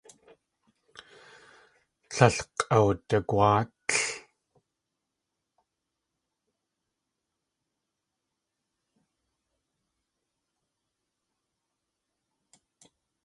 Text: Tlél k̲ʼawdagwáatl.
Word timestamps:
Tlél 2.09 2.35
k̲ʼawdagwáatl. 2.57 3.97